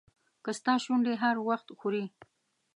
که 0.43 0.51
ستا 0.59 0.73
شونډې 0.83 1.13
هر 1.23 1.35
وخت 1.47 1.67
ښوري. 1.79 2.05